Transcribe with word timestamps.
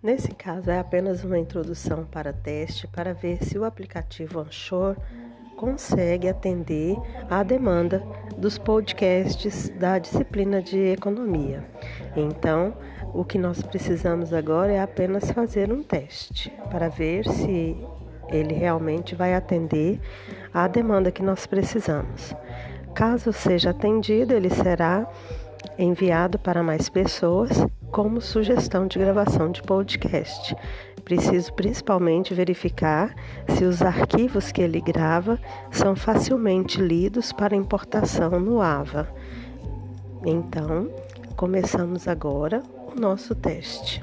Nesse 0.00 0.28
caso, 0.28 0.70
é 0.70 0.78
apenas 0.78 1.24
uma 1.24 1.36
introdução 1.36 2.04
para 2.04 2.32
teste 2.32 2.86
para 2.86 3.12
ver 3.12 3.42
se 3.42 3.58
o 3.58 3.64
aplicativo 3.64 4.38
Anchor 4.38 4.96
consegue 5.56 6.28
atender 6.28 6.96
à 7.28 7.42
demanda 7.42 8.00
dos 8.36 8.56
podcasts 8.56 9.68
da 9.70 9.98
disciplina 9.98 10.62
de 10.62 10.78
economia. 10.78 11.64
Então, 12.14 12.74
o 13.12 13.24
que 13.24 13.36
nós 13.38 13.60
precisamos 13.60 14.32
agora 14.32 14.72
é 14.72 14.80
apenas 14.80 15.32
fazer 15.32 15.72
um 15.72 15.82
teste 15.82 16.48
para 16.70 16.88
ver 16.88 17.26
se 17.26 17.76
ele 18.28 18.54
realmente 18.54 19.16
vai 19.16 19.34
atender 19.34 20.00
à 20.54 20.68
demanda 20.68 21.10
que 21.10 21.24
nós 21.24 21.44
precisamos. 21.44 22.32
Caso 22.94 23.32
seja 23.32 23.70
atendido, 23.70 24.32
ele 24.32 24.50
será 24.50 25.10
enviado 25.78 26.38
para 26.38 26.62
mais 26.62 26.88
pessoas 26.88 27.50
como 27.90 28.20
sugestão 28.20 28.86
de 28.86 28.98
gravação 28.98 29.50
de 29.50 29.62
podcast. 29.62 30.54
Preciso 31.04 31.52
principalmente 31.54 32.34
verificar 32.34 33.14
se 33.48 33.64
os 33.64 33.80
arquivos 33.80 34.52
que 34.52 34.60
ele 34.60 34.80
grava 34.80 35.38
são 35.70 35.96
facilmente 35.96 36.80
lidos 36.80 37.32
para 37.32 37.56
importação 37.56 38.38
no 38.38 38.60
AVA. 38.60 39.08
Então, 40.26 40.90
começamos 41.36 42.06
agora 42.06 42.62
o 42.94 43.00
nosso 43.00 43.34
teste. 43.34 44.02